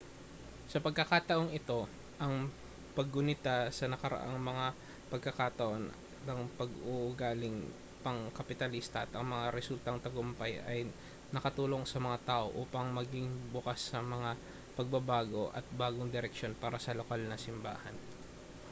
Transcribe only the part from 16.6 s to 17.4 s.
para sa lokal na